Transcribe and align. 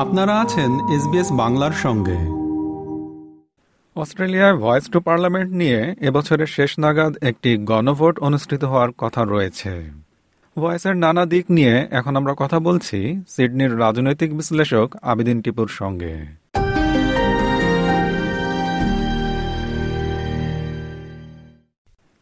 আপনারা 0.00 0.40
আছেন 0.40 0.70
এসবিএস 0.94 1.28
বাংলার 1.32 1.72
সঙ্গে। 1.72 2.18
অস্ট্রেলিয়ায় 4.00 4.56
ভয়েস 4.56 4.90
টু 4.90 5.00
পার্লামেন্ট 5.00 5.52
নিয়ে 5.52 5.94
এবছরের 6.00 6.46
শেষ 6.46 6.78
নাগাদ 6.78 7.16
একটি 7.22 7.56
গণভোট 7.56 8.18
অনুষ্ঠিত 8.18 8.64
হওয়ার 8.64 8.90
কথা 8.98 9.24
রয়েছে। 9.24 9.90
ভয়েসের 10.58 10.96
নানা 10.96 11.26
দিক 11.26 11.44
নিয়ে 11.50 11.88
এখন 11.90 12.16
আমরা 12.16 12.34
কথা 12.38 12.60
বলছি 12.60 13.22
সিডনির 13.28 13.78
রাজনৈতিক 13.78 14.36
বিশ্লেষক 14.36 14.88
আবিদিন 15.02 15.42
টিপুর 15.42 15.68
সঙ্গে। 15.68 16.14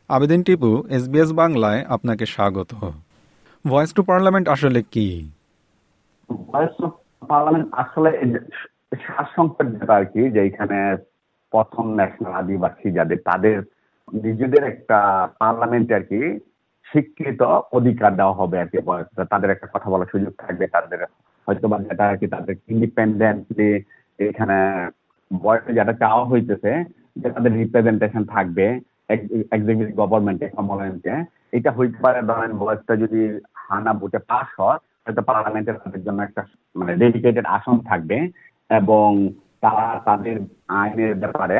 আবেদিন 0.09 0.43
টিপু 0.43 0.85
এসবিএস 0.91 1.33
বাংলায় 1.33 1.85
আপনাকে 1.89 2.27
স্বাগত। 2.27 2.75
ভয়েস 3.67 3.93
টু 3.93 4.03
পার্লামেন্ট 4.03 4.49
আসলে 4.49 4.83
কি? 4.83 5.31
ভয়েস 6.53 6.71
টু 6.81 6.91
পার্লামেন্ট 7.23 7.67
আসলে 7.83 8.11
সারসংক্ষেপ 9.05 9.69
যেটা 9.75 9.95
আর 10.01 10.07
কি, 10.13 10.23
যে 10.35 10.41
এখানে 10.49 10.79
প্রথম 11.53 11.85
ন্যাশনাল 11.99 12.33
আদিবাসী 12.41 12.89
যাদের, 12.99 13.19
তাদের 13.29 13.57
নিজেদের 14.25 14.63
একটা 14.73 14.99
পার্লামেন্ট 15.41 15.89
আর 15.97 16.05
কি 16.11 16.21
স্বীকৃত 16.87 17.41
অধিকার 17.79 18.11
দেওয়া 18.21 18.39
হবে 18.41 18.57
আর 18.63 18.69
কি 18.73 18.79
তাদের 19.33 19.51
একটা 19.55 19.69
কথা 19.75 19.89
বলার 19.93 20.13
সুযোগ 20.13 20.33
থাকবে, 20.45 20.65
তাদের 20.77 21.01
হয়তো 21.47 21.67
বা 21.71 21.77
যেটা 21.87 22.05
আর 22.11 22.17
কি 22.21 22.27
তাদের 22.35 22.55
ইন্ডিপেন্ডেন্টলি 22.75 23.71
এখানে 24.19 24.59
বয়সে 25.31 25.71
যেটা 25.79 25.95
চাওয়া 26.03 26.25
হইতেছে 26.31 26.73
যে 27.21 27.29
তাদের 27.35 27.53
রিপ্রেজেন্টেশন 27.61 28.23
থাকবে 28.35 28.67
এক্সিকিউটিভ 29.55 29.97
গভর্নমেন্টে 30.01 30.47
কমনওয়েলথে 30.57 31.15
এটা 31.57 31.71
হইতে 31.79 31.99
পারে 32.05 32.21
ধরেন 32.31 32.53
বয়সটা 32.63 32.95
যদি 33.03 33.21
হানা 33.67 33.93
ভোটে 34.01 34.21
পাস 34.31 34.49
হয় 34.61 34.81
হয়তো 35.09 35.23
পার্লামেন্টের 35.23 35.75
তাদের 35.75 36.03
জন্য 36.05 36.23
একটা 36.23 36.43
মানে 36.77 36.97
ডেডিকেটেড 36.97 37.47
আসন 37.47 37.79
থাকবে 37.79 38.17
এবং 38.71 39.29
তারা 39.61 40.01
তাদের 40.05 40.37
আইনের 40.69 41.15
ব্যাপারে 41.15 41.59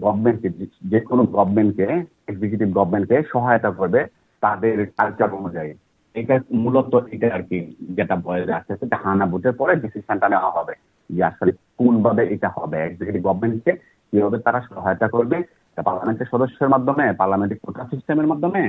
গভর্নমেন্টকে 0.00 0.48
যে 0.82 1.00
কোনো 1.00 1.22
গভর্নমেন্টকে 1.22 1.86
এক্সিকিউটিভ 2.28 2.68
গভর্নমেন্টকে 2.74 3.16
সহায়তা 3.32 3.70
করবে 3.70 4.00
তাদের 4.40 4.86
কালচার 4.86 5.34
অনুযায়ী। 5.34 5.74
এটা 6.14 6.34
মূলত 6.52 6.92
এটা 7.10 7.34
আর 7.34 7.42
কি 7.42 7.58
যেটা 7.80 8.16
বয়ে 8.16 8.52
আছে 8.52 8.76
সেটা 8.76 8.96
হানা 9.04 9.26
ভোটের 9.26 9.52
পরে 9.52 9.76
ডিসিশনটা 9.76 10.28
নেওয়া 10.28 10.50
হবে 10.50 10.74
যে 11.10 11.22
আসলে 11.24 11.52
কোন 11.78 12.02
ভাবে 12.02 12.22
এটা 12.34 12.48
হবে। 12.56 12.78
এক্সিকিউটিভ 12.84 13.22
গভর্নমেন্টকে 13.22 13.72
কীভাবে 14.10 14.38
তারা 14.38 14.60
সহায়তা 14.60 15.08
করবে 15.08 15.36
পার্লামেন্টের 15.76 16.30
সদস্যের 16.30 16.68
মাধ্যমে, 16.68 17.12
পার্লামেন্টের 17.12 17.58
কোটা 17.62 17.84
সিস্টেমের 17.84 18.26
মাধ্যমে, 18.26 18.62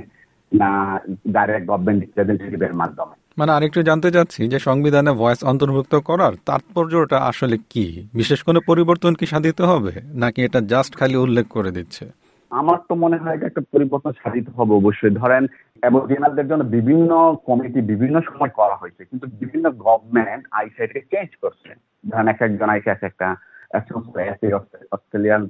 না 0.54 0.70
ডাইরেক্ট 1.28 1.68
গভর্নমেন্ট 1.68 2.00
রিপ্রেজেন্টেটিভের 2.04 2.74
মাধ্যমে? 2.74 3.21
মানে 3.40 3.52
আরেকটু 3.58 3.80
জানতে 3.90 4.10
চাচ্ছি 4.16 4.42
যে 4.54 4.58
সংবিধানে 4.68 5.12
ভয়েস 5.22 5.42
অন্তর্ভুক্ত 5.52 5.94
করার 6.10 6.34
তাৎপর্যটা 6.50 7.18
আসলে 7.32 7.56
কি? 7.72 7.86
বিশেষ 8.20 8.40
কোনো 8.48 8.60
পরিবর্তন 8.70 9.12
কি 9.20 9.26
সাধিত 9.34 9.60
হবে? 9.72 9.94
নাকি 10.24 10.40
এটা 10.48 10.60
জাস্ট 10.74 10.92
খালি 11.00 11.18
উল্লেখ 11.26 11.46
করে 11.56 11.72
দিচ্ছে? 11.78 12.06
আমার 12.52 12.78
তো 12.90 12.94
মনে 13.04 13.18
হয় 13.24 13.38
একটা 13.50 13.62
পরিবর্তন 13.74 14.12
সাধিত 14.22 14.48
হবে 14.58 14.74
অবশ্যই। 14.82 15.14
ধরেন 15.22 15.44
অ্যাবরিজিনালদের 15.82 16.50
জন্য 16.52 16.64
বিভিন্ন 16.78 17.12
কমিটি 17.48 17.80
বিভিন্ন 17.92 18.16
সময় 18.30 18.52
করা 18.60 18.76
হয়েছে, 18.82 19.02
কিন্তু 19.10 19.26
বিভিন্ন 19.42 19.66
গভর্নমেন্ট 19.86 20.44
আইসা 20.60 20.82
এটাকে 20.84 21.02
চেঞ্জ 21.12 21.30
করছে। 21.44 21.70
ধরেন, 22.10 22.28
এক 22.34 22.40
একজন 22.48 22.70
আইসা 22.74 22.92
একটা 23.10 23.28
অস্ট্রেলিয়ান 24.96 25.42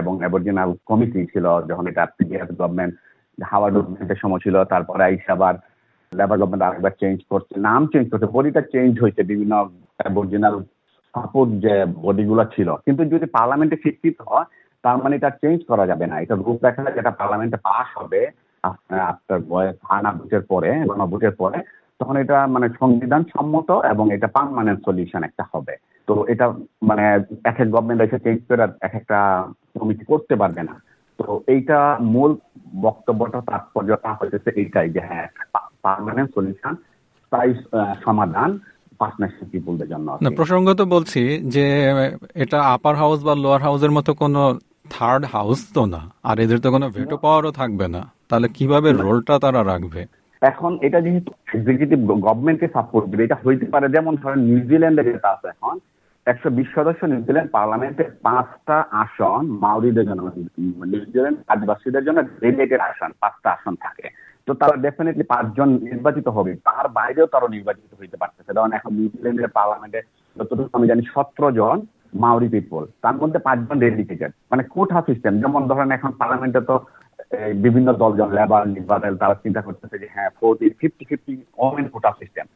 এবং 0.00 0.12
অ্যাবরিজিনাল 0.22 0.70
কমিটি 0.90 1.20
ছিল, 1.32 1.46
যখন 1.70 1.84
এটা 1.90 2.02
পিডিএফ 2.16 2.48
গভর্নমেন্ট 2.60 2.94
হাওয়ার্ড 3.50 3.74
গভর্নমেন্টের 3.76 4.20
সময় 4.22 4.42
ছিল, 4.44 4.56
তারপরে 4.72 5.02
আইসা 5.10 5.32
আবার 5.38 5.54
আরেকবার 6.12 6.90
চেঞ্জ 7.00 7.18
করছে, 7.30 7.60
নাম 7.60 7.86
চেঞ্জ 7.86 8.10
করছে, 8.10 8.26
বডিটা 8.26 8.60
চেঞ্জ 8.60 9.00
হয়েছে, 9.00 9.22
বিভিন্ন 9.22 9.54
অ্যাবরিজিনাল 9.98 10.62
সাপোর্ট 11.14 11.52
যে 11.52 11.84
বডিগুলো 11.84 12.44
ছিল। 12.44 12.74
কিন্তু 12.74 13.04
যদি 13.04 13.26
পার্লামেন্টে 13.26 13.76
হয়, 14.28 14.44
তার 14.82 14.96
মানে 14.98 15.16
এটা 15.16 15.30
চেঞ্জ 15.30 15.58
করা 15.68 15.86
যাবে 15.86 16.06
না। 16.06 16.20
এটা 16.20 16.34
রূপরেখা 16.34 16.90
যেটা 16.90 17.10
পার্লামেন্টে 17.10 17.56
হবে 17.96 18.30
হানা 19.88 20.12
ভোটের 20.12 20.40
পরে 20.40 20.70
গণভোটের 20.88 21.30
পরে, 21.30 21.58
তখন 21.98 22.16
এটা 22.16 22.46
মানে 22.46 22.68
সংবিধান 22.80 23.24
সম্মত 23.24 23.70
এবং 23.70 24.14
এটা 24.14 24.26
পারমানেন্ট 24.26 24.84
সলিউশন 24.84 25.22
একটা 25.22 25.44
হবে। 25.52 25.76
তো 26.06 26.24
এটা 26.28 26.46
মানে 26.82 27.04
এক 27.44 27.56
এক 27.60 27.70
গভর্নমেন্ট 27.70 28.02
এসে 28.02 28.18
চেঞ্জ 28.18 28.40
করে 28.48 28.62
এক 28.62 28.94
একটা 28.94 29.46
কমিটি 29.80 30.04
করতে 30.04 30.36
পারবে 30.36 30.62
না। 30.62 30.82
তো 31.18 31.40
এইটা 31.46 31.96
মূল 32.00 32.36
বক্তব্যটা, 32.80 33.40
তাৎপর্যটা 33.40 34.14
হইতেছে 34.14 34.50
এইটাই 34.50 34.90
যে 34.90 35.00
হ্যাঁ 35.00 35.26
পারমানেন্ট 35.82 36.30
সলিউশন 36.34 36.74
স্থায়ী 37.24 37.52
সমাধান 38.04 38.50
জন্য 39.92 40.08
প্রসঙ্গত 40.36 40.80
বলছি 40.94 41.22
যে 41.54 41.64
এটা 42.34 42.58
আপার 42.74 42.94
হাউস 42.96 43.18
বা 43.24 43.34
লোয়ার 43.34 43.62
হাউসের 43.66 43.90
মতো 43.90 44.14
কোনো 44.14 44.58
থার্ড 44.90 45.24
হাউস 45.24 45.60
তো 45.74 45.82
না। 45.86 46.02
আর 46.22 46.36
এদের 46.44 46.58
তো 46.58 46.68
কোনো 46.70 46.86
ভেটো 46.90 47.16
পাওয়ারও 47.16 47.50
থাকবে 47.50 47.88
না। 47.88 48.02
তাহলে 48.28 48.48
কীভাবে 48.48 48.92
রোলটা 48.92 49.38
তারা 49.38 49.60
রাখবে? 49.64 50.06
এখন 50.42 50.78
এটা 50.82 51.00
যেহেতু 51.00 51.30
এক্সিকিউটিভ 51.54 51.98
গভর্নমেন্টকে 52.08 52.68
সাপোর্ট 52.76 53.06
দিবে 53.10 53.24
এটা 53.24 53.38
হইতে 53.46 53.66
পারে 53.66 53.86
যেমন 53.88 54.16
ধরেন 54.22 54.38
নিউজিল্যান্ডে 54.38 55.02
যেটা 55.02 55.28
আছে 55.34 55.46
এখন 55.48 55.78
একশো 56.26 56.48
বিশ 56.50 56.68
সদস্য 56.74 57.02
নিউজিল্যান্ড 57.04 57.50
পার্লামেন্টে 57.50 58.04
পাঁচটা 58.26 58.76
আসন 59.02 59.42
মাউরিদের 59.64 60.06
জন্য 60.08 60.22
নিউজিল্যান্ড 60.92 61.38
আদিবাসীদের 61.48 62.04
জন্য 62.04 62.18
ডেলিগেটেড 62.40 62.80
আসন 62.80 63.10
পাঁচটা 63.20 63.48
আসন 63.56 63.74
থাকে। 63.84 64.06
তো 64.48 64.52
তারা 64.60 64.74
ডেফিনেটলি 64.86 65.24
পাঁচজন 65.32 65.68
নির্বাচিত 65.88 66.26
হবে। 66.36 66.52
তার 66.68 66.86
বাইরেও 66.98 67.26
তারা 67.34 67.46
নির্বাচিত 67.56 67.90
হইতে 68.00 68.16
পারতেছে। 68.22 68.50
যেমন 68.56 68.72
এখন 68.78 68.90
নিউজিল্যান্ডের 68.98 69.54
পার্লামেন্টে 69.58 70.00
যতটুকু 70.36 70.70
আমি 70.76 70.86
জানি 70.90 71.02
সতেরো 71.14 71.48
জন 71.58 71.76
মাউরি 72.22 72.48
পিপল 72.54 72.82
তার 73.04 73.16
মধ্যে 73.22 73.38
পাঁচজন 73.46 73.76
ডেডিকেটেড 73.84 74.32
মানে 74.50 74.62
কোঠা 74.74 75.00
সিস্টেম 75.08 75.32
যেমন 75.42 75.62
ধরেন 75.70 75.90
এখন 75.96 76.10
পার্লামেন্টে 76.20 76.60
তো 76.70 76.76
বিভিন্ন 77.64 77.88
দল, 78.02 78.12
যেমন 78.18 78.32
লেবার 78.38 78.62
লিবারেল 78.76 79.14
তারা 79.22 79.34
চিন্তা 79.44 79.60
করতেছে 79.66 79.96
যে 80.02 80.08
হ্যাঁ 80.14 80.30
forty 80.38 80.66
fifty 80.80 81.04
fifty 81.10 81.32
women 81.64 81.86
quota 81.94 82.10
system 82.20 82.46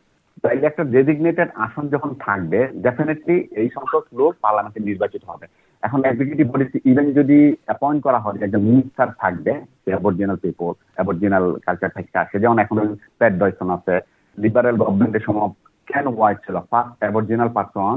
তাইলে 0.42 0.64
একটা 0.68 0.84
ডেজিগনেটেড 0.94 1.48
আসন 1.64 1.84
যখন 1.94 2.10
থাকবে 2.24 2.60
ডেফিনেটলি 2.86 3.36
এই 3.60 3.68
সংখ্যক 3.76 4.04
লোক 4.18 4.32
পার্লামেন্টে 4.44 4.80
নির্বাচিত 4.88 5.22
হবে। 5.30 5.46
এখন 5.86 6.00
এক্সিকিউটিভ 6.04 6.46
পলিসি 6.52 6.78
ইভেন 6.90 7.06
যদি 7.18 7.38
অ্যাপয়েন্ট 7.66 8.00
করা 8.06 8.18
হয় 8.24 8.38
একজন 8.44 8.62
মিনিস্টার 8.68 9.08
থাকবে 9.22 9.52
অ্যাবর্জিনাল 9.86 10.38
পিপল 10.44 10.70
অ্যাবর্জিনাল 10.96 11.44
কালচার 11.66 11.94
থেকে 11.96 12.20
আসে, 12.22 12.36
যেমন 12.42 12.58
এখন 12.64 12.78
প্যাট 13.18 13.34
ডয়সন 13.40 13.68
আছে 13.76 13.94
লিবারেল 14.38 14.76
গভর্নমেন্টের 14.80 15.24
সময় 15.26 15.48
কেন 15.90 16.06
হোয়াইট 16.16 16.38
ছিল 16.44 16.56
ফার্স্ট 16.70 16.98
অ্যাবর্জিনাল 17.02 17.50
পার্সন 17.56 17.96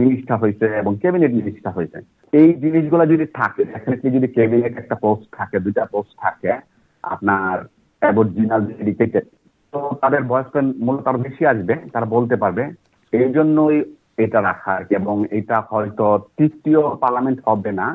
মিনিস্টার 0.00 0.36
হয়েছে 0.42 0.66
এবং 0.80 0.92
ক্যাবিনেট 1.02 1.32
মিনিস্টার 1.40 1.76
হয়েছে। 1.76 1.98
এই 2.40 2.48
জিনিসগুলো 2.62 3.04
যদি 3.12 3.24
থাকে 3.38 3.62
ডেফিনেটলি 3.72 4.10
যদি 4.16 4.28
ক্যাবিনেট 4.36 4.74
একটা 4.78 4.96
পোস্ট 5.04 5.26
থাকে, 5.38 5.56
দুইটা 5.64 5.82
পোস্ট 5.94 6.12
থাকে, 6.24 6.52
আপনার 7.04 7.54
অ্যাবর্জিনাল 8.02 8.60
ডেডিকেটেড 8.70 9.26
তো 9.72 9.78
তাদের 10.02 10.22
বয়স 10.30 10.48
মূলত 10.86 11.04
আরও 11.08 11.24
বেশি 11.26 11.42
আসবে, 11.52 11.74
তারা 11.92 12.06
বলতে 12.14 12.36
পারবে। 12.42 12.62
এই 13.12 13.28
জন্যই 13.36 13.76
এটা 14.24 14.42
রাখা 14.42 14.70
আর 14.72 14.84
কি? 14.84 14.92
এবং 14.94 15.16
এটা 15.30 15.56
হয়তো 15.70 16.06
তৃতীয় 16.36 16.82
পার্লামেন্ট 16.96 17.38
হবে 17.46 17.72
না। 17.72 17.88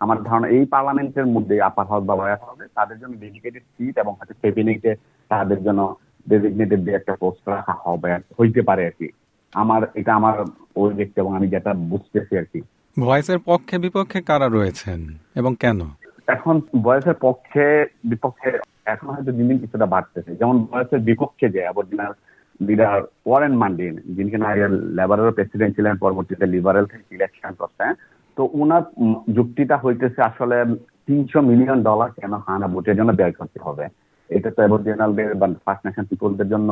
আমার 0.00 0.22
ধারণা 0.22 0.48
এই 0.48 0.64
পার্লামেন্টের 0.66 1.26
মধ্যে 1.26 1.62
আপার 1.62 1.86
হাউস 1.86 2.04
বা 2.04 2.14
ওয়ার 2.14 2.38
হবে 2.48 2.64
তাদের 2.74 2.96
জন্য 2.98 3.14
ডেডিকেটেড 3.20 3.62
সিট 3.74 3.94
এবং 3.98 4.12
হয়তো 4.12 4.34
ক্যাবিনেটে 4.40 4.94
তাদের 5.28 5.58
জন্য 5.64 5.96
ডেজিগনেটেড 6.28 6.88
একটা 6.88 7.12
পোস্ট 7.20 7.48
রাখা 7.48 7.74
হবে 7.84 8.18
হইতে 8.40 8.62
পারে 8.62 8.86
আর 8.86 8.94
কি। 8.98 9.08
আমার 9.52 9.82
এটা 9.94 10.12
আমার 10.14 10.34
ওই 10.76 10.94
দেখতে 10.94 11.20
এবং 11.20 11.36
আমি 11.36 11.48
যেটা 11.48 11.74
বুঝতেছি 11.74 12.38
আর 12.38 12.44
কি। 12.52 12.60
ভয়েসের 12.96 13.38
পক্ষে 13.38 13.78
বিপক্ষে 13.78 14.20
কারা 14.22 14.48
রয়েছেন 14.48 15.00
এবং 15.34 15.56
কেন? 15.60 15.80
এখন 16.26 16.60
বয়সের 16.82 17.14
পক্ষে 17.20 17.64
বিপক্ষে 18.04 18.50
এখন 18.84 19.06
হয়তো 19.08 19.32
দিন 19.32 19.48
দিন 19.48 19.58
কিছুটা 19.58 19.86
বাড়তেছে। 19.86 20.30
যেমন 20.34 20.56
বয়সের 20.70 21.00
বিপক্ষে 21.00 21.48
যে 21.48 21.60
অরিজিনাল 21.68 22.12
লিডার 22.60 22.96
ওয়ারেন 23.28 23.54
মান্ডিন, 23.62 23.94
যিনি 24.14 24.28
কিনা 24.32 24.48
লেবারের 24.98 25.36
প্রেসিডেন্ট 25.36 25.72
ছিলেন, 25.76 25.94
পরবর্তীতে 26.04 26.46
লিবারেল 26.54 26.84
থেকে 26.92 27.06
ইলেকশন 27.16 27.52
করছেন, 27.60 27.90
তো 28.36 28.42
ওনার 28.60 28.82
যুক্তিটা 29.36 29.76
হইতেছে 29.84 30.20
আসলে 30.30 30.56
তিনশো 31.06 31.40
মিলিয়ন 31.50 31.78
ডলার 31.88 32.10
কেন 32.18 32.32
হানা 32.46 32.66
ভোটের 32.74 32.98
জন্য 32.98 33.10
ব্যয় 33.18 33.34
করতে 33.38 33.58
হবে? 33.66 33.84
এটা 34.30 34.50
তো 34.54 34.60
অ্যাবরিজিনালদের 34.62 35.28
বা 35.40 35.46
ফার্স্ট 35.64 35.82
নেশন 35.86 36.04
পিপলদের 36.10 36.48
জন্য 36.52 36.70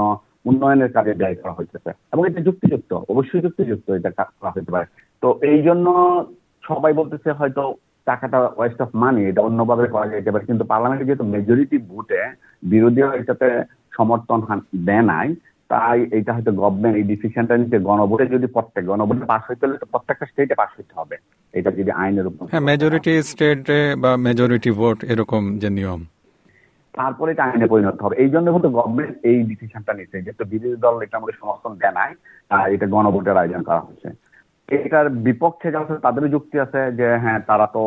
উন্নয়নের 0.50 0.90
কাজে 0.96 1.12
ব্যয় 1.20 1.36
করা 1.40 1.56
হইতেছে। 1.58 1.90
এবং 2.12 2.22
এটা 2.28 2.40
যুক্তিযুক্ত, 2.46 2.92
অবশ্যই 3.12 3.44
যুক্তিযুক্ত 3.46 3.86
এটা 3.98 4.10
করা 4.40 4.54
হইতে 4.54 4.70
পারে। 4.74 4.86
তো 5.22 5.28
এই 5.50 5.60
জন্য 5.68 5.86
সবাই 6.68 6.92
বলতেছে 7.00 7.30
হয়তো 7.38 7.62
টাকাটা 8.08 8.38
ওয়েস্ট 8.56 8.80
অফ 8.84 8.90
মানি 9.02 9.22
এটা 9.30 9.42
অন্যভাবে 9.48 9.86
করা 9.94 10.06
যেতে 10.06 10.30
পারে, 10.32 10.48
কিন্তু 10.50 10.64
পার্লামেন্টে 10.72 11.08
যেহেতু 11.08 11.24
মেজরিটি 11.34 11.78
ভোটে 11.90 12.20
বিরোধীরা 12.72 13.10
এটাতে 13.20 13.48
সমর্থন 13.96 14.40
দেয় 14.88 15.04
নাই 15.12 15.28
তাই 15.72 15.98
এটা 16.18 16.30
হয়তো 16.34 16.52
গভর্নমেন্ট 16.62 16.96
এই 16.98 17.04
ডিসিশনটা 17.12 17.54
নিতে 17.60 17.76
গণভোটে 17.88 18.24
যদি 18.34 18.46
প্রত্যেক 18.56 18.84
গণভোটে 18.90 19.24
পাস 19.32 19.42
হইতে 19.48 19.62
হলে 19.66 19.76
প্রত্যেকটা 19.92 20.26
স্টেটে 20.30 20.54
পাস 20.60 20.70
হইতে 20.78 20.94
হবে। 21.00 21.16
এটা 21.58 21.70
যদি 21.78 21.90
আইনের 22.02 22.26
উপর 22.30 22.50
হ্যাঁ 22.52 22.64
মেজরিটি 22.70 23.12
স্টেটে 23.30 23.80
বা 24.02 24.10
মেজরিটি 24.26 24.70
ভোট 24.78 24.98
এরকম 25.12 25.42
যে 25.62 25.68
নিয়ম। 25.78 26.00
তারপরে 26.94 27.30
এটা 27.34 27.44
আইনে 27.48 27.66
পরিণত 27.72 27.98
হবে। 28.04 28.14
এই 28.22 28.30
জন্য 28.34 28.46
কিন্তু 28.54 28.70
গভর্নমেন্ট 28.76 29.14
এই 29.30 29.38
ডিসিশনটা 29.50 29.92
নিচ্ছে 29.98 30.18
যেহেতু 30.24 30.44
বিরোধী 30.52 30.78
দল 30.84 30.94
এটা 31.04 31.18
আমাদের 31.18 31.38
সমর্থন 31.40 31.72
দেয় 31.80 31.94
নাই 31.98 32.10
এটা 32.74 32.86
গণভোটের 32.94 33.40
আয়োজন 33.40 33.62
করা 33.68 33.82
হচ্ছে। 33.86 34.08
এটার 34.68 35.06
বিপক্ষে 35.26 35.68
যারা 35.74 35.98
তাদেরও 36.06 36.32
যুক্তি 36.34 36.56
আছে 36.64 36.80
যে 36.98 37.06
হ্যাঁ 37.22 37.40
তারা 37.48 37.66
তো 37.74 37.82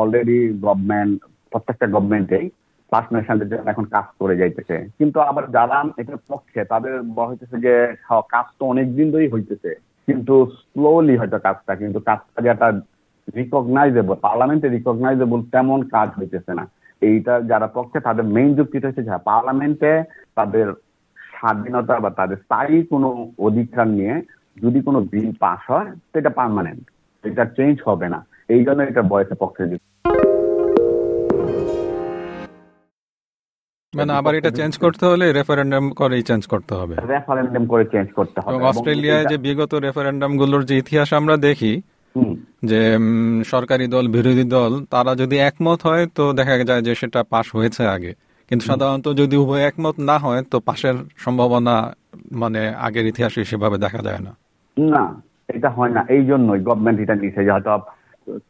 অলরেডি 0.00 0.38
গভর্নমেন্ট 0.66 1.14
প্রত্যেকটা 1.52 1.86
গভর্নমেন্টেই 1.94 2.46
নেশনদের 3.12 3.50
জন্য 3.50 3.70
এখন 3.70 3.84
কাজ 3.94 4.06
করে 4.20 4.34
যাইতেছে। 4.40 4.76
কিন্তু 4.98 5.18
আবার 5.30 5.44
যারা 5.56 5.78
এটার 6.00 6.18
পক্ষে, 6.30 6.60
তাদের 6.72 6.92
হইতেছে 7.28 7.56
যে 7.66 7.74
কাজ 8.34 8.46
তো 8.58 8.62
অনেকদিন 8.72 9.06
ধরেই 9.12 9.32
হইতেছে। 9.34 9.70
কিন্তু 10.08 10.34
স্লোলি 10.58 11.14
হয়তো 11.20 11.38
কাজটা, 11.46 11.72
কিন্তু 11.82 11.98
কাজটা 12.08 12.40
যেটা 12.46 12.68
রিকগনাইজেবল 13.38 14.14
পার্লামেন্টে 14.26 14.68
রিকগনাইজেবল 14.68 15.40
তেমন 15.54 15.80
কাজ 15.94 16.08
হইতেছে 16.18 16.52
না। 16.58 16.64
এইটা 17.02 17.34
যারা 17.50 17.66
পক্ষে, 17.76 17.98
তাদের 18.06 18.24
মেইন 18.34 18.50
যুক্তিটা 18.58 18.88
হচ্ছে 18.88 19.06
যে 19.08 19.12
পার্লামেন্টে 19.30 19.92
তাদের 20.38 20.66
স্বাধীনতা 21.38 21.94
বা 22.04 22.10
তাদের 22.10 22.38
স্থায়ী 22.44 22.76
কোনো 22.92 23.08
অধিকার 23.46 23.86
নিয়ে 23.98 24.14
যদি 24.64 24.78
কোনো 24.86 24.98
বিল 25.12 25.30
পাস 25.42 25.60
হয়, 25.72 25.88
সেটা 26.12 26.30
পারমানেন্ট 26.38 26.82
এটা 27.24 27.44
চেঞ্জ 27.56 27.76
হবে 27.88 28.06
না। 28.14 28.20
এই 28.54 28.62
জন্য 28.66 28.80
এটা 28.90 29.02
বয়সের 29.10 29.40
পক্ষে 29.42 29.64
মানে 33.94 34.12
আবার 34.12 34.32
এটা 34.34 34.50
চেঞ্জ 34.50 34.72
করতে 34.78 35.04
হলে 35.06 35.26
রেফারেন্ডাম 35.32 35.84
করেই 35.90 36.22
চেঞ্জ 36.22 36.42
করতে 36.46 36.72
হবে। 36.74 36.94
রেফারেন্ডাম 37.14 37.64
করে 37.66 37.84
চেঞ্জ 37.84 38.08
করতে 38.12 38.38
হবে। 38.40 38.64
অস্ট্রেলিয়ায় 38.64 39.24
যে 39.24 39.36
বিগত 39.38 39.72
রেফারেন্ডামগুলোর 39.86 40.62
যে 40.64 40.74
ইতিহাস 40.78 41.08
আমরা 41.12 41.36
দেখি 41.36 41.72
যে 42.62 42.80
সরকারি 43.44 43.86
দল 43.86 44.04
বিরোধী 44.08 44.44
দল 44.56 44.72
তারা 44.90 45.12
যদি 45.14 45.36
একমত 45.38 45.80
হয় 45.82 46.04
তো 46.16 46.24
দেখা 46.32 46.54
যায় 46.64 46.82
যে 46.82 46.92
সেটা 46.94 47.20
পাশ 47.22 47.46
হয়েছে 47.54 47.82
আগে। 47.86 48.12
কিন্তু 48.50 48.64
সাধারণত 48.66 49.06
যদি 49.08 49.36
উভয় 49.36 49.62
একমত 49.62 49.96
না 50.10 50.16
হয় 50.18 50.42
তো 50.42 50.56
পাশের 50.60 50.96
সম্ভাবনা 51.16 51.74
মানে 52.32 52.60
আগের 52.86 53.06
ইতিহাসে 53.06 53.40
সেভাবে 53.44 53.76
দেখা 53.78 54.00
যায় 54.02 54.20
না। 54.26 54.32
না 54.76 55.04
এটা 55.48 55.68
হয় 55.70 55.92
না। 55.96 56.00
এই 56.08 56.22
জন্যই 56.24 56.60
গভর্নমেন্ট 56.60 56.98
এটা 57.00 57.14
নিছে 57.14 57.40
যে 57.44 57.50
হয়তো 57.50 57.70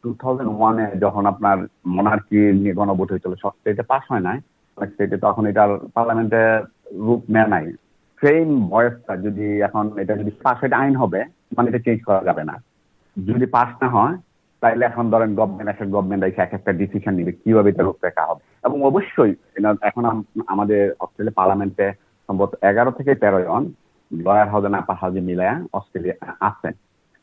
টু 0.02 0.08
থাউজেন্ড 0.20 0.50
ওয়ানে 0.58 0.86
যখন 0.98 1.24
আপনার 1.26 1.56
মনার্কি 1.86 2.40
নিয়ে 2.60 2.74
গণভোট 2.74 3.08
হয়েছিল 3.12 3.32
স্টেটে 3.34 3.82
পাস 3.82 4.02
হয় 4.10 4.20
নাই। 4.20 4.38
তখন 5.16 5.46
পার্লামেন্টে 5.94 6.64
রূপ 6.92 7.22
নেয় 7.30 7.46
নাই। 7.46 7.72
বয়সটা 8.68 9.16
যদি 9.16 9.60
এখন 9.60 9.98
এটা 9.98 10.16
যদি 10.16 10.30
এটা 10.30 10.72
আইন 10.72 10.96
হবে 10.96 11.24
মানে 11.56 11.68
এটা 11.68 11.78
চেঞ্জ 11.78 12.02
করা 12.02 12.24
যাবে 12.24 12.44
না। 12.44 12.62
যদি 13.26 13.46
না 13.46 13.88
হয়, 13.88 14.16
তাইলে 14.60 14.84
এখন 14.84 15.10
ধরেন 15.10 15.34
গভর্নমেন্ট 15.34 15.70
একটা 15.70 15.84
গভর্নমেন্ট 15.84 16.24
এসে 16.24 16.42
এক 16.42 16.52
একটা 16.52 16.72
ডিসিশন 16.72 17.14
নিবে, 17.14 17.32
কীভাবে 17.32 17.70
এটা 17.70 17.82
রূপরেখা 17.82 18.24
হবে? 18.24 18.40
এবং 18.64 18.82
অবশ্যই 18.82 19.34
এখন 19.80 20.22
আমাদের 20.46 20.92
অস্ট্রেলিয়া 21.00 21.32
পার্লামেন্টে 21.36 21.92
সম্ভবত 22.26 22.64
এগারো 22.64 22.90
থেকে 22.90 23.14
তেরো 23.14 23.42
জন 23.42 23.72
লয়ার 24.12 24.48
হাউজে 24.48 24.76
আপার 24.76 24.96
হাউজে 25.00 25.20
মিলায়া 25.20 25.64
অস্ট্রেলিয়া 25.72 26.14
আছেন। 26.40 26.72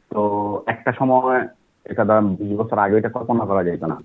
তো 0.10 0.62
একটা 0.68 0.92
সময় 0.92 1.48
এটা 1.86 2.06
ধরেন 2.06 2.36
বিশ 2.36 2.58
বছর 2.58 2.78
আগে 2.78 2.98
এটা 2.98 3.10
কল্পনা 3.10 3.46
করা 3.46 3.64
যেত 3.64 3.84
না। 3.84 3.98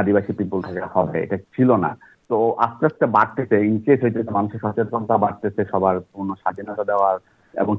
আদিবাসী 0.00 0.32
পিপুল 0.40 0.58
থেকে 0.66 0.80
হবে 0.94 1.16
এটা 1.24 1.36
ছিল 1.54 1.70
না। 1.84 1.90
তো 2.30 2.36
আস্তে 2.64 2.84
আস্তে 2.88 3.06
বাড়তেছে 3.16 3.56
ইনকেস 3.70 3.98
হইতেছে 4.04 4.30
মানুষের 4.36 4.62
সচেতনতা 4.64 5.16
বাড়তেছে, 5.24 5.60
সবার 5.72 5.96
পূর্ণ 6.12 6.30
স্বাধীনতা 6.42 6.84
দেওয়ার 6.90 7.16
এবং 7.54 7.74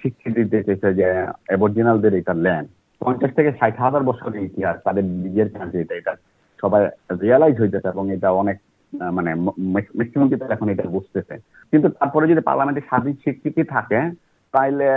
স্বীকৃতি 0.00 0.42
দিতেছে 0.52 0.88
যে 0.98 1.08
অ্যাবরিজিনালদের 1.48 2.18
এটা 2.20 2.34
ল্যান্ড 2.44 2.68
পঞ্চাশ 3.00 3.30
থেকে 3.38 3.50
ষাট 3.58 3.76
হাজার 3.84 4.02
বছরের 4.08 4.46
ইতিহাস, 4.48 4.76
তাদের 4.86 5.04
নিজের 5.24 5.48
কান্ট্রিতে 5.54 5.94
এটা 6.00 6.12
সবাই 6.62 6.82
রিয়ালাইজ 7.22 7.54
হইতেছে 7.60 7.88
এবং 7.94 8.04
এটা 8.16 8.28
অনেক 8.42 8.56
মানে 9.16 9.30
ম্যাক্সিমাম 9.98 10.28
কিন্তু 10.30 10.46
এখন 10.56 10.68
এটা 10.72 10.84
বুঝতেছে। 10.96 11.34
কিন্তু 11.72 11.88
তারপরে 11.98 12.24
যদি 12.32 12.42
পার্লামেন্টে 12.48 12.82
স্বাধীন 12.88 13.14
স্বীকৃতি 13.22 13.62
থাকে, 13.74 14.00
তাইলে 14.54 14.88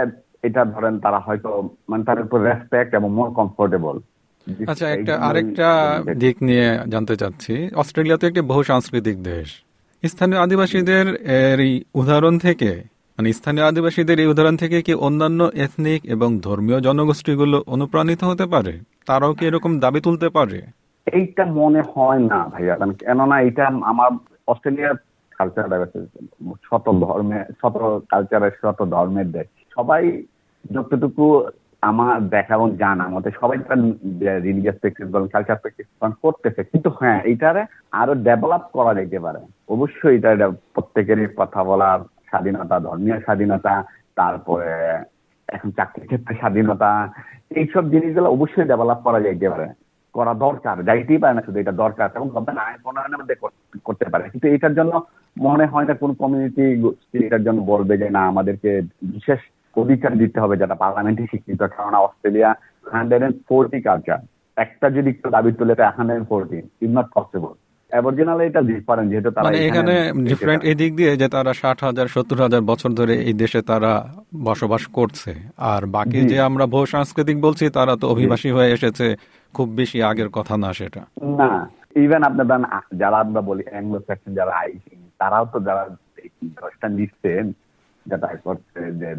এটা 0.48 0.62
ধরেন 0.74 0.96
তারা 1.06 1.20
হয়তো 1.26 1.50
মানে 1.90 2.04
তার 2.10 2.20
উপর 2.26 2.40
রেসপেক্ট 2.50 2.92
এবং 3.00 3.10
মোর 3.18 3.30
কমফোর্টেবল 3.40 3.96
আচ্ছা 4.68 4.90
একটা 4.90 5.16
আরেকটা 5.16 6.02
দিক 6.20 6.44
নিয়ে 6.44 6.80
জানতে 6.90 7.16
চাচ্ছি। 7.16 7.70
অস্ট্রেলিয়া 7.76 8.18
তো 8.18 8.28
একটি 8.28 8.42
বহু 8.42 8.64
সাংস্কৃতিক 8.64 9.24
দেশ। 9.24 9.64
স্থানীয় 10.06 10.40
আদিবাসীদের 10.42 11.16
এর 11.16 11.82
উদাহরণ 11.94 12.38
থেকে 12.38 12.84
মানে 13.18 13.34
স্থানীয় 13.34 13.66
আদিবাসীদের 13.66 14.20
এই 14.20 14.28
উদাহরণ 14.28 14.58
থেকে 14.58 14.82
কি 14.82 14.94
অন্যান্য 14.94 15.50
এথনিক 15.54 16.06
এবং 16.06 16.40
ধর্মীয় 16.40 16.82
জনগোষ্ঠীগুলো 16.82 17.64
অনুপ্রাণিত 17.68 18.24
হতে 18.24 18.46
পারে? 18.46 18.80
তারাও 19.06 19.34
কি 19.34 19.46
এরকম 19.46 19.80
দাবি 19.80 20.02
তুলতে 20.02 20.30
পারে? 20.30 20.62
এইটা 21.14 21.46
মনে 21.46 21.82
হয় 21.96 22.20
না 22.20 22.50
ভাইয়া। 22.54 22.76
কেননা 22.76 23.42
এটা 23.42 23.66
আমার 23.66 24.12
অস্ট্রেলিয়ার 24.48 24.96
কালচার 25.38 25.86
শত 26.64 26.92
ধর্মে 27.00 27.44
শত 27.62 28.00
কালচারের 28.10 28.52
শত 28.62 28.86
ধর্মের 28.86 29.32
দেশ। 29.32 29.48
সবাই 29.76 30.24
যতটুকু 30.74 31.44
আমার 31.90 32.16
দেখা 32.36 32.54
এবং 32.58 32.70
জানা 32.82 33.06
মতে 33.14 33.30
সবাই 33.40 33.58
তার 33.68 33.80
রিলিজিয়াস 34.48 34.78
প্র্যাকটিস 34.82 35.08
বলেন 35.14 35.30
কালচার 35.34 35.62
প্র্যাকটিস 35.62 35.88
করতেছে। 36.24 36.62
কিন্তু 36.72 36.90
হ্যাঁ 37.00 37.20
এইটারে 37.30 37.64
আরও 38.02 38.14
ডেভেলপ 38.28 38.64
করা 38.76 38.92
যেতে 39.00 39.20
পারে। 39.26 39.40
অবশ্যই 39.76 40.16
এটা 40.18 40.48
প্রত্যেকেরই 40.74 41.28
কথা 41.42 41.62
বলার 41.70 42.00
স্বাধীনতা, 42.30 42.76
ধর্মীয় 42.88 43.18
স্বাধীনতা, 43.26 43.74
তারপরে 44.20 44.74
এখন 45.56 45.70
চাকরির 45.78 46.08
ক্ষেত্রে 46.10 46.34
স্বাধীনতা, 46.42 46.90
এইসব 47.60 47.84
জিনিসগুলো 47.94 48.28
অবশ্যই 48.36 48.70
ডেভেলপ 48.72 49.00
করা 49.06 49.20
যাইতে 49.26 49.48
পারে। 49.54 49.68
করা 50.16 50.34
দরকার, 50.46 50.76
যাইতেই 50.88 51.20
পারে 51.22 51.34
না 51.38 51.42
শুধু 51.46 51.58
এটা 51.60 51.74
দরকার, 51.84 52.08
এবং 52.18 52.28
গভর্নমেন্ট 52.36 52.60
আইন 52.66 52.78
প্রণয়নের 52.84 53.20
মধ্যে 53.20 53.36
করতে 53.88 54.06
পারে। 54.12 54.24
কিন্তু 54.32 54.48
এটার 54.56 54.74
জন্য 54.80 54.94
মনে 55.46 55.66
হয় 55.72 55.88
না 55.90 55.94
কোন 56.02 56.12
কমিউনিটি 56.22 56.66
এটার 57.26 57.44
জন্য 57.48 57.60
বলবে 57.72 57.94
যে 58.02 58.08
না, 58.16 58.22
আমাদেরকে 58.32 58.72
বিশেষ 59.16 59.42
অধিকার 59.82 60.12
দিতে 60.22 60.38
হবে 60.44 60.56
যেটা 60.62 60.76
পার্লামেন্টে 60.84 61.24
স্বীকৃত 61.32 61.62
কারণ 61.76 61.94
Australia 62.06 62.50
hundred 62.94 63.22
and 63.26 63.36
forty 63.48 63.80
culture 63.88 64.20
একটা 64.58 64.88
যদি 64.96 65.10
একটু 65.12 65.28
দাবি 65.36 65.52
তুলে 65.60 65.74
hundred 65.98 66.18
and 66.20 66.28
forty 66.32 66.60
is 66.84 66.92
not 66.98 67.08
possible 67.18 67.54
aboriginal 67.92 68.40
এটা 68.42 68.62
ডিফারেন্ট 68.72 69.08
যেহেতু 69.12 69.30
তারা 69.32 69.46
মানে 69.48 69.60
এখানে 69.68 69.94
ডিফারেন্ট 70.30 70.62
দিয়ে 70.98 71.12
যে 71.22 71.28
তারা 71.36 71.52
ষাট 71.54 71.80
হাজার 71.84 72.08
সত্তর 72.08 72.40
হাজার 72.46 72.64
বছর 72.72 72.92
ধরে 73.00 73.14
এই 73.30 73.36
দেশে 73.42 73.60
তারা 73.62 73.92
বসবাস 74.48 74.84
করছে। 74.98 75.32
আর 75.72 75.82
বাকি 75.98 76.20
যে 76.32 76.38
আমরা 76.50 76.66
বহু 76.74 76.86
সাংস্কৃতিক 76.86 77.38
বলছি 77.46 77.66
তারা 77.78 77.94
তো 78.02 78.06
অভিবাসী 78.14 78.50
হয়ে 78.52 78.74
এসেছে। 78.78 79.08
খুব 79.54 79.68
বেশি 79.80 79.98
আগের 80.10 80.30
কথা 80.38 80.56
না 80.64 80.70
সেটা। 80.80 81.02
না 81.40 81.52
ইভেন 82.04 82.22
আপনার 82.30 82.48
যারা 83.02 83.18
আমরা 83.20 83.42
বলি 83.50 83.64
অ্যাংলো 83.72 84.00
সেকশন 84.08 84.32
যারা 84.40 84.54
আইসি 84.64 84.96
তারাও 85.20 85.46
তো 85.54 85.58
যারা 85.68 85.84
দশটা 86.60 86.88
নিচ্ছেন 86.98 87.46
যেটা 88.06 88.28
করছে 88.46 88.82
যে 89.02 89.10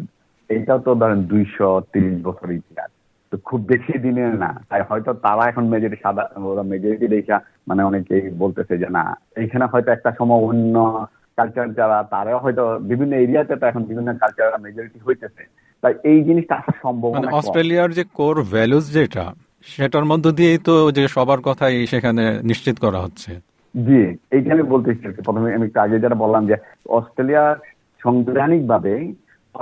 এইটাও 0.49 0.79
তো 0.79 0.95
ধরেন 0.95 1.23
দুইশো 1.23 1.81
তিরিশ 1.93 2.15
বছর 2.23 2.51
ইতিহাস। 2.51 2.91
তো 3.31 3.37
খুব 3.37 3.59
বেশি 3.61 3.93
দিনের 3.97 4.33
না। 4.35 4.61
তাই 4.69 4.81
হয়তো 4.89 5.13
তারা 5.13 5.43
এখন 5.49 5.65
মেজরিটি 5.67 5.97
সাদা 6.03 6.29
ওরা 6.51 6.63
মেজরিটি 6.63 7.07
দেখা 7.07 7.37
মানে 7.67 7.83
অনেকেই 7.83 8.29
বলতেছে 8.37 8.77
যে 8.77 8.89
না 8.89 9.17
এইখানে 9.35 9.65
হয়তো 9.65 9.91
একটা 9.91 10.11
সময় 10.17 10.37
অন্য 10.37 11.07
কালচার 11.37 11.73
যারা 11.73 12.03
তারাও 12.03 12.37
হয়তো 12.37 12.79
বিভিন্ন 12.79 13.13
এরিয়াতে 13.13 13.55
তো 13.55 13.65
এখন 13.67 13.83
বিভিন্ন 13.83 14.13
কালচার 14.13 14.59
মেজরিটি 14.59 14.99
হইতেছে। 15.07 15.43
তাই 15.81 15.93
এই 16.03 16.23
জিনিসটা 16.23 16.55
আসার 16.55 16.77
সম্ভব 16.81 17.13
মানে 17.13 17.27
অস্ট্রেলিয়ার 17.27 17.91
যে 17.91 18.03
কোর 18.13 18.43
ভ্যালুজ 18.43 18.85
যেটা 18.93 19.33
সেটার 19.63 20.05
মধ্য 20.05 20.31
দিয়েই 20.31 20.57
তো 20.57 20.91
যে 20.91 21.07
সবার 21.07 21.39
কথাই 21.41 21.87
সেখানে 21.87 22.39
নিশ্চিত 22.43 22.77
করা 22.79 22.99
হচ্ছে। 22.99 23.31
জি 23.75 24.17
এইখানে 24.31 24.63
বলতে 24.63 24.95
চাইছি 24.95 25.21
প্রথমে 25.21 25.53
আমি 25.53 25.65
একটু 25.65 25.79
আগে 25.79 25.99
যেটা 25.99 26.15
বললাম 26.15 26.47
যে 26.47 26.55
অস্ট্রেলিয়া 26.89 27.55
সাংবিধানিক 28.01 28.61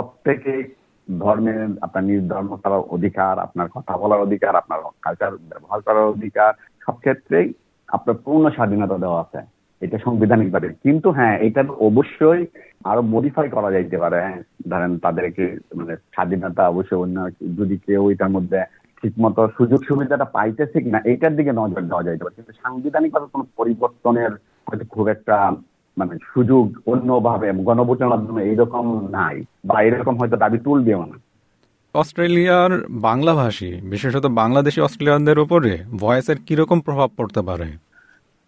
থেকে 0.03 0.75
ধর্মের 1.19 1.69
আপনার 1.81 2.03
নিজ 2.03 2.29
ধর্ম 2.29 2.55
করার 2.55 2.79
অধিকার, 2.79 3.39
আপনার 3.39 3.67
কথা 3.69 3.97
বলার 3.97 4.19
অধিকার, 4.19 4.55
আপনার 4.55 4.79
কালচার 5.01 5.31
ব্যবহার 5.31 5.81
করার 5.81 6.03
অধিকার, 6.03 6.53
সব 6.85 6.93
ক্ষেত্রেই 6.93 7.53
আপনার 7.87 8.15
পূর্ণ 8.25 8.49
স্বাধীনতা 8.49 8.97
দেওয়া 8.97 9.21
আছে। 9.21 9.55
এটা 9.81 9.97
সাংবিধানিক 9.97 10.51
ভাবে 10.51 10.69
কিন্তু 10.69 11.09
হ্যাঁ 11.09 11.37
এটা 11.37 11.63
অবশ্যই 11.79 12.45
আরও 12.83 13.01
মডিফাই 13.01 13.49
করা 13.49 13.71
যাইতে 13.71 13.97
পারে। 13.97 14.21
হ্যাঁ 14.21 14.41
ধরেন 14.69 14.97
তাদেরকে 14.97 15.57
মানে 15.75 15.95
স্বাধীনতা 15.95 16.69
অবশ্যই 16.69 16.97
অন্য 16.97 17.29
যদি 17.57 17.77
কেউ 17.77 18.11
এটার 18.11 18.29
মধ্যে 18.29 18.63
ঠিক 19.01 19.13
মতো 19.19 19.47
সুযোগ 19.57 19.83
সুবিধাটা 19.83 20.25
পাইতেছে 20.25 20.81
কিনা, 20.81 20.99
এইটার 21.05 21.35
দিকে 21.35 21.51
নজর 21.51 21.81
দেওয়া 21.81 22.03
যাইতে 22.03 22.23
পারে। 22.23 22.35
কিন্তু 22.35 22.53
সাংবিধানিক 22.63 23.13
ভাবে 23.13 23.25
কোনো 23.25 23.45
পরিবর্তনের 23.55 24.31
হয়তো 24.67 24.85
খুব 24.89 25.07
একটা 25.07 25.51
মানে 25.97 26.17
সুযোগ 26.33 26.73
অন্যভাবে 26.85 27.51
গণভোটের 27.51 28.07
মাধ্যমে 28.07 28.43
এইরকম 28.43 29.07
নাই 29.07 29.43
বা 29.65 29.81
এরকম 29.81 30.17
হয়তো 30.17 30.37
দাবি 30.37 30.57
তুলবেও 30.57 31.05
না। 31.05 31.17
অস্ট্রেলিয়ার 31.93 32.71
বাংলাভাষী 32.89 33.81
বিশেষত 33.83 34.25
বাংলাদেশি 34.25 34.81
অস্ট্রেলিয়ানদের 34.81 35.39
উপরে 35.39 35.77
ভয়েসের 35.99 36.35
কীরকম 36.45 36.79
প্রভাব 36.79 37.09
পড়তে 37.17 37.41
পারে? 37.41 37.67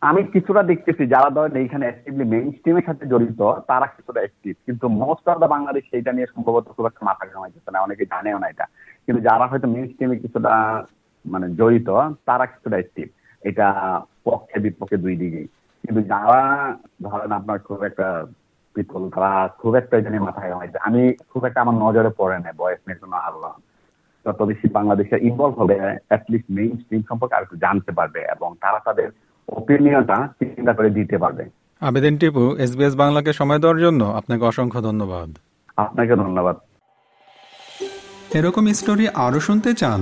আমি 0.01 0.23
কিছুটা 0.23 0.63
দেখতেছি 0.63 1.07
যারা 1.07 1.29
ধরেন 1.29 1.55
এইখানে 1.55 1.85
অ্যাক্টিভলি 1.85 2.23
মেইন 2.23 2.51
স্ট্রিমের 2.51 2.83
সাথে 2.85 3.05
জড়িত 3.05 3.41
তারা 3.67 3.85
কিছুটা 3.85 4.19
অ্যাক্টিভ 4.19 4.55
কিন্তু 4.65 4.87
মোস্ট 4.87 5.29
অফ 5.29 5.37
দ্য 5.39 5.45
বাংলাদেশ 5.45 5.83
সেইটা 5.91 6.11
নিয়ে 6.11 6.27
সম্ভবত 6.35 6.67
খুব 6.67 6.85
একটা 6.85 7.05
মাথা 7.05 7.25
ঘামাইতেছে 7.33 7.71
না 7.71 7.79
অনেকে 7.79 8.05
জানেও 8.05 8.37
না 8.37 8.47
এটা। 8.47 8.65
কিন্তু 9.05 9.21
যারা 9.23 9.47
হয়তো 9.47 9.67
মেইন 9.67 9.87
স্ট্রিমে 9.87 10.17
কিছুটা 10.17 10.83
মানে 11.25 11.49
জড়িত 11.49 11.89
তারা 12.25 12.45
কিছুটা 12.45 12.75
অ্যাক্টিভ 12.75 13.07
এটা 13.41 14.01
পক্ষে 14.23 14.59
বিপক্ষে 14.59 14.97
দুই 14.97 15.15
দিকেই। 15.15 15.47
কিন্তু 15.87 16.01
যারা 16.01 16.41
ধরেন 17.03 17.31
আপনার 17.31 17.59
খুব 17.59 17.83
একটা 17.83 18.25
পিপল 18.75 19.09
তারা 19.09 19.47
খুব 19.47 19.75
একটা 19.75 20.01
জানি 20.01 20.19
মাথায় 20.19 20.55
হয়েছে 20.55 20.77
আমি 20.77 21.13
খুব 21.29 21.45
একটা 21.45 21.61
আমার 21.61 21.75
নজরে 21.75 22.09
পড়ে 22.17 22.39
নেই 22.39 22.53
বয়স 22.57 22.79
নিয়ে 22.87 22.99
কোনো 22.99 23.17
আল্লাহ। 23.17 23.53
যত 24.25 24.41
বেশি 24.41 24.67
বাংলাদেশে 24.69 25.17
ইনভলভ 25.21 25.59
হবে 25.59 25.75
অ্যাটলিস্ট 26.07 26.51
মেইন 26.51 26.77
স্ট্রিম 26.77 27.01
সম্পর্কে 27.09 27.35
আর 27.35 27.41
একটু 27.41 27.55
জানতে 27.55 27.91
পারবে 27.91 28.19
এবং 28.19 28.55
তারা 28.61 28.79
তাদের 28.85 29.07
ওপিনিয়নটা 29.47 30.17
চিন্তা 30.39 30.73
করে 30.73 30.89
দিতে 30.89 31.17
পারবে। 31.17 31.43
আবেদিন 31.81 32.17
টিপু 32.17 32.55
এসবিএস 32.57 32.95
বাংলাকে 32.95 33.33
সময় 33.33 33.59
দেওয়ার 33.59 33.79
জন্য 33.79 34.01
আপনাকে 34.03 34.43
অসংখ্য 34.45 34.81
ধন্যবাদ। 34.81 35.29
আপনাকে 35.77 36.15
ধন্যবাদ। 36.15 36.55
এরকম 38.33 38.63
স্টোরি 38.73 39.07
আরও 39.07 39.39
শুনতে 39.39 39.73
চান? 39.73 40.01